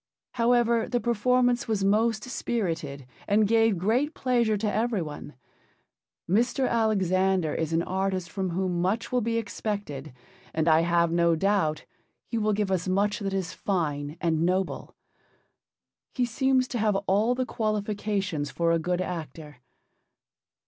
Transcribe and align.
However, 0.31 0.89
the 0.89 0.99
performance 0.99 1.67
was 1.67 1.83
most 1.83 2.23
spirited 2.23 3.05
and 3.27 3.47
gave 3.47 3.77
great 3.77 4.15
pleasure 4.15 4.57
to 4.57 4.73
every 4.73 5.03
one. 5.03 5.35
Mr. 6.27 6.67
Alexander 6.67 7.53
is 7.53 7.71
an 7.71 7.83
artist 7.83 8.31
from 8.31 8.49
whom 8.49 8.81
much 8.81 9.11
will 9.11 9.21
be 9.21 9.37
expected, 9.37 10.11
and 10.55 10.67
I 10.67 10.81
have 10.81 11.11
no 11.11 11.35
doubt 11.35 11.85
he 12.25 12.39
will 12.39 12.51
give 12.53 12.71
us 12.71 12.87
much 12.87 13.19
that 13.19 13.31
is 13.31 13.53
fine 13.53 14.17
and 14.19 14.41
noble. 14.41 14.95
He 16.15 16.25
seems 16.25 16.67
to 16.69 16.79
have 16.79 16.95
all 17.05 17.35
the 17.35 17.45
qualifications 17.45 18.49
for 18.49 18.71
a 18.71 18.79
good 18.79 19.01
actor. 19.01 19.57